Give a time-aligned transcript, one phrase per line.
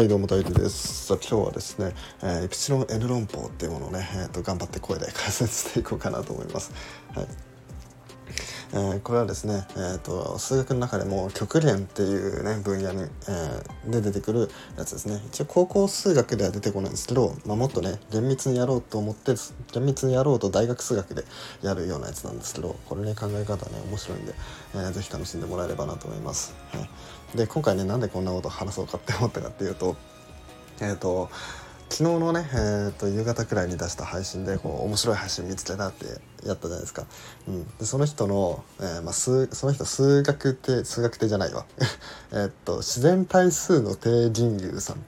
[0.00, 1.08] はいどうも大輝です。
[1.08, 1.92] さあ今日はですね、
[2.22, 6.72] えー、エプシロン N 論法っていうものをね、えーと、頑張って声で解説していこうかなと思います。
[7.14, 7.26] はい。
[8.72, 15.20] えー、これはですね、えーと、数学の中でも極限っていうね分野に、えー、で出てくるやつですね。
[15.26, 19.34] 一応高校数学では出てこないんですけど、まあ、もっとね厳密にやろうと思って
[19.74, 21.24] 厳密にやろうと大学数学で
[21.60, 24.32] やるようなやつなんですけどこれね考え方ね面白いんで、
[24.74, 26.88] えー、ぜひ楽しんでもらえればなと思います、はい、
[27.34, 29.96] で今回ねなんでこんなこと話そうかって思ったかっていうと
[30.80, 31.30] えっ、ー、と
[31.90, 36.06] 昨日のね、えーと、夕方くらいに出した配信でこう面白い配信見つけたって
[36.46, 37.04] やったじゃないですか、
[37.48, 41.66] うん、でその人の、えー、まあ、数その人数学って数学ってじゃないわ。
[42.32, 44.98] えっと自然対数の低人流さんっ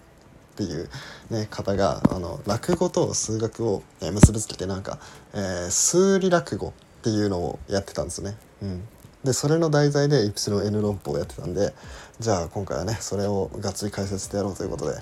[0.56, 0.90] ていう、
[1.30, 4.98] ね、方があの落語と数学を、え結びつけてなんか、
[5.32, 8.36] えー、数理落語っていうのをやってたんですね。
[8.60, 8.88] うん。
[9.24, 11.72] でそれの題材でイプシロン N 論法をやってたんで
[12.18, 15.00] じゃあ今回はねそれをがっつり解説してやろうということで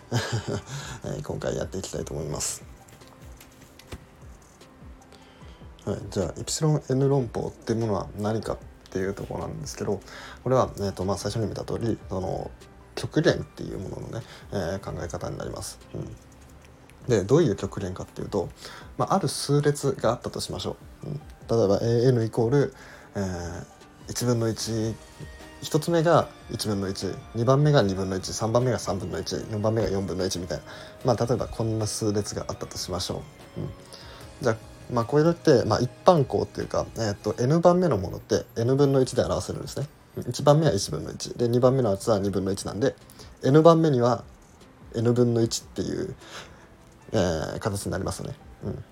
[1.24, 2.62] 今回やっていきたいと思います。
[5.84, 8.58] はい、じゃあイプシロン N 論法っていうものは何かっ
[8.90, 10.00] ていうところなんですけど
[10.44, 12.50] これは、えーとまあ、最初に見た通りその
[12.94, 15.78] 極限っていうもののね、えー、考え方になります。
[15.94, 16.16] うん
[17.08, 18.48] でどういう極限かっていうと、
[18.98, 21.06] まあ、ある数列があったとしましょう。
[21.08, 22.74] うん、例えば an イコール、
[23.16, 23.64] えー、
[24.10, 24.94] 1分の11
[25.78, 30.64] つ目が1分の12番目が2分の13番目が3分の14番目が4分の1みたいな。
[31.04, 33.22] まあ例えばこんな数列があったとしましょ
[33.56, 33.68] う、うん、
[34.42, 34.56] じゃあ
[34.92, 39.86] まあこれだって、まあ、一般項っていうか、えー、と n 番目のものって n 分の1で表せるんですね。
[40.16, 42.96] 1番目は1分の1で2番目のやつは2分の1なんで
[43.44, 44.24] n 番目には
[44.96, 46.14] n 分の1っていう、
[47.12, 48.84] えー、形になりますよね、うん、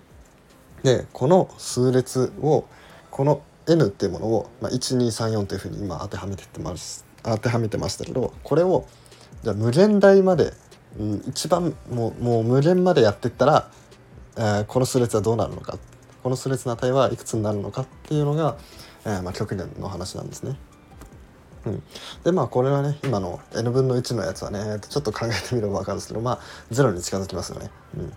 [0.83, 2.65] でこの数列を
[3.11, 8.87] この N っていうものを、まあ、1234というふうに今当てはめてます当てはめてましたけどこれを
[9.43, 10.53] じゃ無限大まで、
[10.99, 13.71] うん、一番もうもう無限までやってったら、
[14.37, 15.77] えー、この数列はどうなるのか
[16.23, 18.57] この数列の値はいくつになるのかっていうのが、
[19.05, 20.57] えー、まあ、極限の話なんですね。
[21.65, 21.83] うん、
[22.23, 26.39] でまあこれはね今の n 分の1のやつはねちょっと考えてみれば分かるんですけどまあ
[26.71, 27.69] 0に近づきますよね、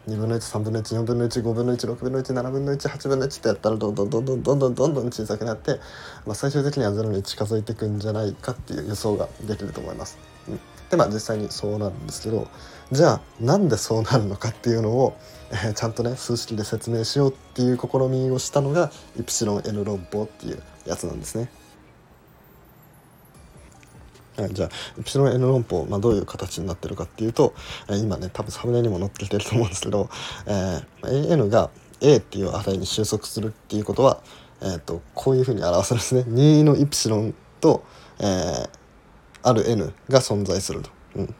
[0.07, 5.81] うん、2分の13分の14分の15分の16分の17分の18分の1ってやったらどんどんどんどんどんどんどんどん小さくなって、
[6.25, 10.19] まあ、最終的には0に近づいていくんじゃないかっていう予想ができると思います。
[10.49, 10.61] うん、
[10.91, 12.47] でまあ実際にそうなるんですけど
[12.93, 15.17] じゃあなんでそうなるのかっていうのを、
[15.51, 21.51] えー、ちゃんとね数式で説明しようっていう試みをしたのがイプシロン N 論法っていうやつなんですね。
[24.53, 27.55] じゃあイプシロン N 論法、まあ、どういう形になってるかっていうと、
[27.89, 30.09] 今ね多分サムネにも載ってきてると思うんですけど、
[30.47, 31.71] えー、AN が
[32.01, 34.23] A っていう値に収束するっていうことは、
[34.61, 37.85] えーと、こういうふうに表すんですね2のイプシロンと、
[38.19, 38.69] えー、
[39.43, 40.91] ある N が存在すると。
[41.17, 41.35] うん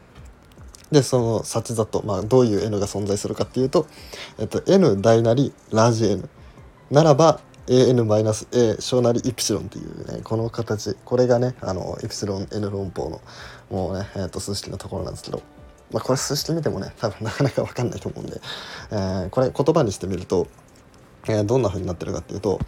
[0.91, 3.87] でその札座と、まあ、どういう N が存在するかっていうと、
[4.37, 6.29] えっと、N 大なりラージ N
[6.91, 10.95] ならば an-a 小なりイプシロンっていうねこの形。
[11.05, 13.21] これがねあのイプシロン N 論法の
[13.69, 15.41] もうね、えー、と数式のところなんですけど、
[15.91, 18.41] まあ、これ数式見てもね多分なかなか分かんないと思うんで、
[18.91, 20.47] えー、これ言葉にしてみると、
[21.27, 22.59] えー、どんな風になってるかっていうと、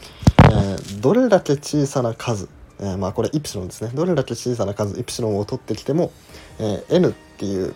[0.44, 2.47] えー、どれだけ小さな数、
[2.79, 3.91] えー、まあこれイプシロンですね。
[3.94, 6.11] どれだけ小さな数イプシロンを取ってきても、
[6.59, 7.75] えー、n っていう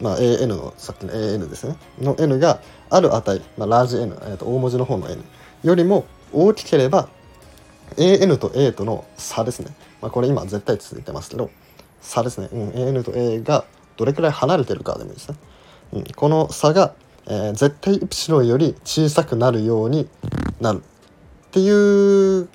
[0.00, 1.76] まあ、AN のさっきの AN ですね。
[2.00, 5.22] の N がある値、まあ、ラージ N、えー、と大文字の方の N
[5.64, 7.08] よりも大きければ
[7.96, 11.50] AN と A との差ですね、まあ、これ今絶対続いてますけど
[12.00, 13.64] 差ですね、うん、AN と A が
[13.96, 15.38] どれくらい離れてるかでもいいですね、
[15.92, 16.94] うん、この差が、
[17.26, 20.08] えー、絶対イプシロンより小さくなるように
[20.60, 22.48] なるっていう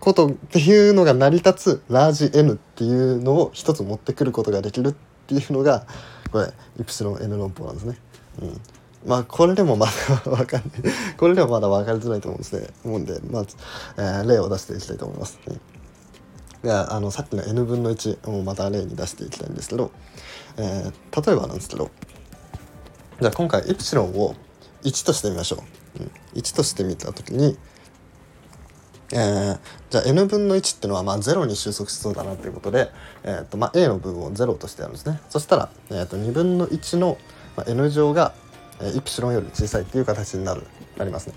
[0.00, 4.94] ことっていうのが成り立つラージ N っていうのを一つ持ってくることができるっ
[5.26, 5.86] ていうのが
[6.30, 7.98] これイプシロン N 論法なんですね。
[8.42, 8.60] うん。
[9.06, 10.70] まあこれでもまだわかんない
[11.16, 12.68] これでもまだ分かりづらいと思うんですね。
[12.84, 13.56] 思うんでまず、
[13.96, 15.56] えー、例を出していきたいと思います、ね、
[16.62, 19.92] であのさっきの n 分の1をまた例に出していきたいんですけど、
[20.56, 21.90] えー、例えばなんですけど
[23.20, 24.34] じゃあ今回エプシロンを
[24.82, 25.62] 1としてみましょ
[25.98, 27.56] う、うん、1としてみた時に
[29.10, 29.58] えー、
[29.88, 32.90] じゃあ n 分の1っていうのはまあ0に収束しそうだなということで、
[33.24, 35.20] えーとまあ、a の部分を0としてやるんですね。
[35.30, 37.16] そしたら、えー、と2分の1の
[37.66, 38.34] n 乗が
[38.80, 40.62] えイプシロンより小さいっていう形になる
[40.96, 41.34] なりますね。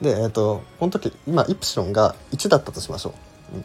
[0.00, 3.14] うん、で、えーと、この時今イプシロンが1だったとしましょ
[3.52, 3.56] う。
[3.56, 3.64] うん、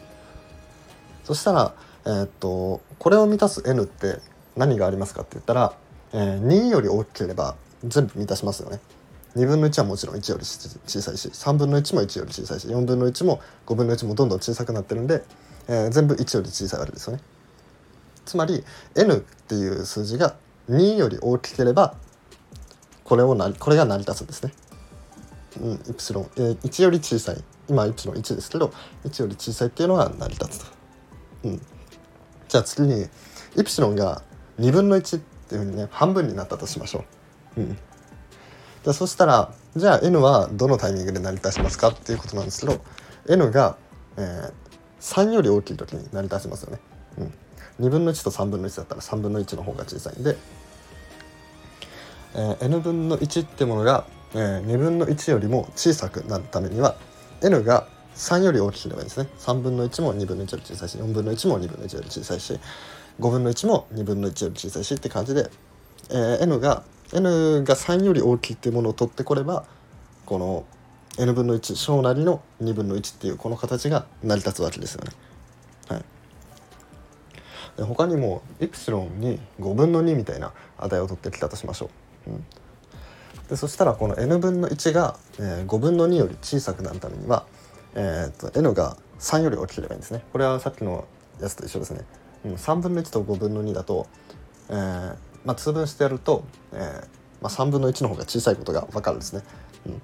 [1.24, 1.74] そしたら、
[2.06, 4.18] えーと、これを満たす n って
[4.56, 5.74] 何がありますかって言ったら、
[6.12, 8.80] えー、2より大きければ全部満たしますよね。
[9.36, 15.24] 2分の1はもちろん1より小さいし3分の1も1より小さいし4分の1も5分の1もどんどん小さくなってるんで、
[15.66, 17.22] えー、全部1より小さいわけですよね。
[18.24, 18.64] つまり
[18.96, 20.36] n っていう数字が
[20.68, 21.94] 2より大きければ
[23.04, 24.52] これをなこれが成り立つんですね。
[25.60, 28.72] うん、イプシロン、えー、1より小さい今イプシロン1ですけど
[29.04, 30.66] 1より小さいっていうのが成り立つと。
[31.44, 31.60] うん、
[32.48, 33.06] じゃあ次に
[33.56, 34.22] イプシロンが
[34.58, 37.04] 2分の1っていうふうにね半分になったとしましょ
[37.56, 37.60] う。
[37.60, 42.80] うん、じゃあそしたらじゃあ n はどのタイミングで成り立ちますかっていうことなんですけど
[43.28, 43.76] n が、
[44.16, 44.52] えー、
[45.00, 46.80] 3より大きい時に成り立ちますよね。
[47.18, 47.34] うん、
[47.80, 50.36] 2分の1と3分の1だったら3分の1の方が小さいんで、
[52.34, 56.96] えー、n 分の1ってものが、えー、2分の1よりも小さくなるためには
[57.42, 62.58] n が3より大きければいいですね3分の1も2分の1より小さいし4分の1も2分の1より小さいし
[63.20, 65.50] 5分の1も2分の1より小さいしって感じで、
[66.10, 69.64] えー、n が n が3より大きいっていうものを取ってこれば
[70.26, 70.64] この
[71.18, 75.12] n 分の1小なりの2分の1っていうこの形が成り立つわけですよね。
[75.88, 76.04] はい、
[77.78, 81.90] 他にもイプシロンに5分の2みたいな値を取ってきたとしましょ
[82.26, 82.30] う。
[82.30, 82.44] うん
[83.48, 87.44] でそしたらこの n 分の1が、えー、5分の2より小さくなるためには、
[87.94, 90.22] えーと、n が3より大きければいいんですね。
[90.32, 91.04] これはさっきの
[91.40, 92.06] やつと一緒ですね。
[92.46, 94.06] うん、3分の1と5分の2だと、
[94.70, 96.80] えーまあ、通分してやると、えー
[97.42, 99.42] まあ、3分の1の方が小さいことが分かるんですね。
[99.86, 100.02] うん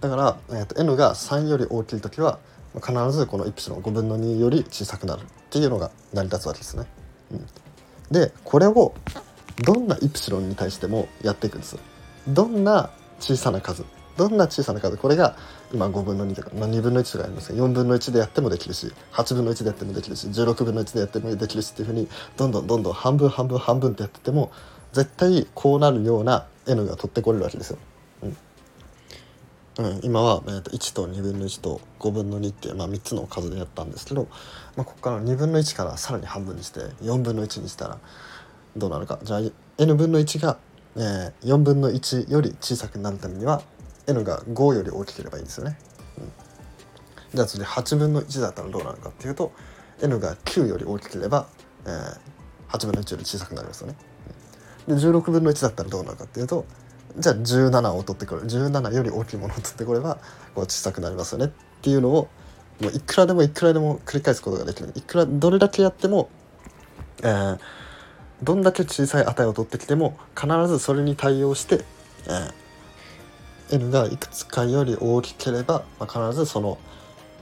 [0.00, 2.38] だから、えーと、n が3より大きい時は
[2.74, 6.84] 必ずこのイプシロン5分の2より小さくなるっていうのが成り立つわけですね。
[7.32, 7.46] うん、
[8.10, 8.94] でこれを
[9.64, 11.76] どんなイプシロンに対してもやっていくんです。
[12.28, 12.90] どんな
[13.20, 13.84] 小さな数
[14.18, 15.36] どんな小さな数これが
[15.72, 24.50] 今5分の2とか、まあ、2分の1とかありますが4分の1でやってもできるし8分の1でやってもできるし16分の1でやってもできるしっていうふうにどんどんどんどん半分半分半分ってやってても
[24.92, 27.78] 絶対こうなるような n が取ってこれるわけですよ。
[29.78, 34.26] うん、今は、えー、と1と2分の1と5分の2っていう、まあ、3つの数でやったんですけど、
[34.76, 37.98] まあ、ここから2分の1からさらに半分にして4分の1にしたら
[38.76, 39.40] どうなるかじゃあ
[39.78, 40.58] n 分の1が、
[40.96, 43.62] えー、4分の1より小さくなるためには
[44.08, 45.78] n が5より大きければいいんですよね。
[46.18, 46.32] うん、
[47.34, 49.52] じゃあ次8分の1だったらどうなるかっていうと
[50.02, 51.46] n が9より大きければ、
[51.84, 52.18] えー、
[52.68, 53.96] 8分の1より小さくなりますよね。
[54.88, 56.64] で16分の1だったらどうなるかっていうと
[57.16, 60.18] じゃあ17を取ってくる17より大きいものを取ってこれば
[60.54, 61.48] こう小さくなりますよねっ
[61.82, 62.28] ていうのを
[62.80, 66.30] もういくらでもいくらでも繰り返すことができるいくらどれだけやっても、
[67.22, 67.58] えー、
[68.42, 71.84] どんだけ小さい値を取ってきても必ずそれに対応して、
[73.70, 76.78] えー、n がいくつかより大きければ、まあ、必ずその、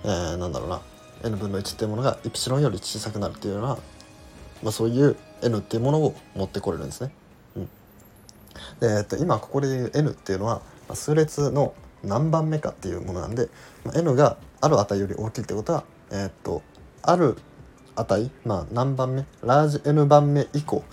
[0.04, 0.80] えー、なんだろうな
[1.24, 3.68] n 分の1っていうものがイプシロンより小さくなるっていうような、
[4.62, 7.10] まあ、そういう n っていうものを持ってこれるんですね。
[8.80, 10.62] えっと、今ここで言う n っていうのは
[10.94, 11.74] 数列の
[12.04, 13.48] 何番目かっていうものなんで
[13.94, 16.62] n がある値より大きいってことは、えっと、
[17.02, 17.36] ある
[17.94, 20.84] 値、まあ、何番目ラージ n 番目以降、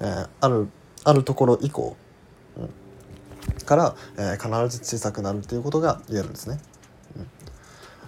[0.00, 0.68] えー、ある
[1.04, 1.96] あるところ以降、
[2.58, 6.60] うん、から、えー、必ず小さくなるっていうことが言えるんですね。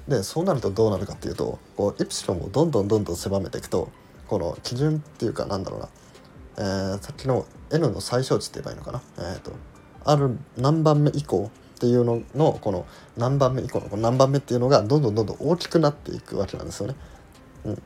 [0.09, 3.89] でそうなるとどうなるかっていうとこうイプシロンをどんどんどんどん狭めていくと
[4.27, 5.89] この基準っていうかなんだろうな
[6.59, 9.53] えー、さっきの n の最小値って言えばいいのかな、えーと、
[10.05, 12.87] ある何番目以降っていうののこの
[13.17, 16.95] 何番目以降のこの何番目っていうのがどんどんどんどん大きくなっていくわけなんですよね。
[17.65, 17.83] うん、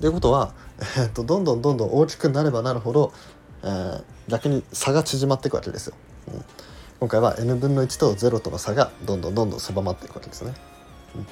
[0.00, 3.12] ということは、えーと、どんどんどんどん大きくなればなるほど、
[3.62, 5.94] えー、逆に差が縮まっていくわけですよ。
[6.32, 6.44] うん、
[7.00, 10.54] 今回は n 分の1と0との差がどんどんどんどん狭まっていくわけですね。
[11.16, 11.26] うん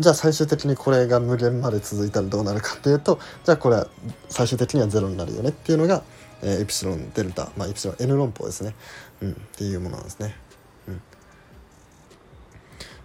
[0.00, 3.88] じゃあ最終的にこれが無限まで続いたらどうなるかっていうとじゃあこれは
[4.28, 6.04] 最終的には0になるよねっていうのが、
[6.42, 8.74] えー、エプシロンデルタ、まあ、エプシロン N 論法ですね、
[9.22, 10.34] うん、っていうものなんですね。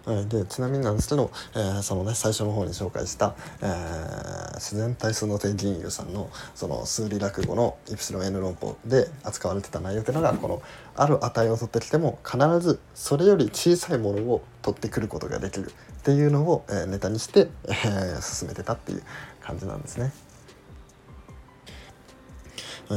[0.06, 10.62] はい、でちなみになんですけど、えー、そのね最初の方に紹介した、えー、自然対数の定銀融さんのその数理落語のイプシロン N 論法で扱われてた内容というのがこの
[10.94, 19.02] ある値を取ってきても必ずそれより小さいものを取ってくることができるっていうのを、えー、ネタにして、えー、進めてたっていう
[19.40, 20.12] 感じなんですね。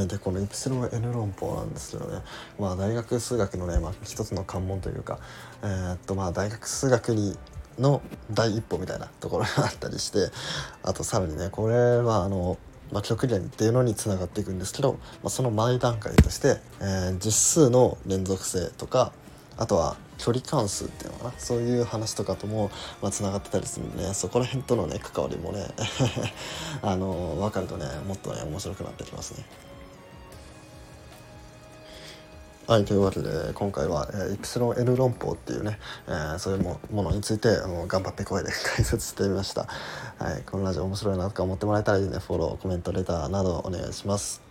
[0.06, 2.20] でこのイプシロン N 論法なんですけどね、
[2.58, 5.18] まあ、大学数学のね、まあ、一つの関門というか、
[5.62, 7.36] えー、っとまあ大学数学に
[7.78, 10.30] の第一歩みたいなところがあったりして
[10.82, 12.58] あとさらにねこれはあの、
[12.92, 19.12] まあ、極限っていうのにつながっていくんですけど、まあ、その前段階として、えー、実数の連続性とか
[19.56, 21.32] あとは距離関数っていうのかな？
[21.38, 22.70] そういう話とかとも
[23.02, 25.66] まあがってたりするんでねそこら辺とのね関わりもね
[26.82, 29.44] あの分かるとねもっとね面白くなってきますね。
[32.68, 44.47] はい、というわけで今回は、えー、イプシロン L 論法っていうね、えー、そういうものについてもう頑張って声で 解説してみました、はい、このラジオ面白いなとか思ってもらえたらいいねフォローコメントレターなどお願いします。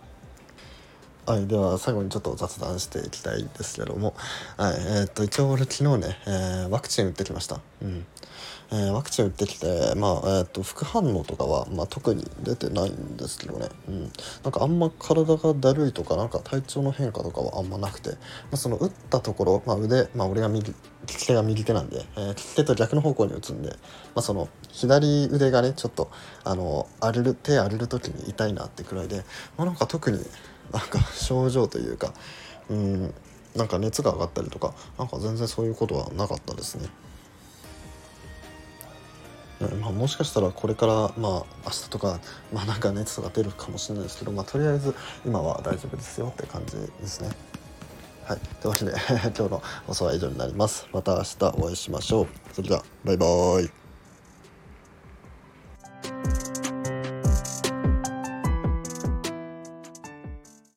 [1.28, 4.14] はい、では最後にちょっと雑談していきたいんですけども、
[4.56, 8.06] はいえー、っと一応俺昨日ね、えー、ワクチン打ってきました、うん。
[8.70, 14.02] えー、ワクチン打ってきて、まあえー、っと副反応とかは、まあ、特に出てないんですけどね、うん、
[14.42, 18.16] なんかあんま体がだるいとかなんか体調の変化とかはあんまなくて、ま
[18.52, 20.74] あ、その打ったところ、まあ、腕、まあ、俺が右利
[21.08, 23.76] き手が右手なんで、えー、利き手と逆の方向に打つんで、ま
[24.16, 26.10] あ、その左腕がねちょっと
[26.44, 29.24] あの荒れる手荒れる時に痛いなってくらいで、
[29.58, 30.18] まあ、なんか特に
[30.72, 32.12] なんか症状というか
[32.70, 33.14] うん
[33.56, 36.88] なんか熱が上がったりとかなんか全然そういうことはなかったですね。
[39.80, 42.20] まあ、もしかしたらこれからまあ明日とか
[42.52, 44.94] まあなんか熱とか出るかもしれないですけど、まあ、とりあえず
[45.26, 47.30] 今は大丈夫ですよって感じですね。
[48.24, 50.86] はい、というわけで 今日の放送は以上になります。
[50.92, 52.26] また明日お会いしましょう。
[52.52, 53.77] それではバイバーイ。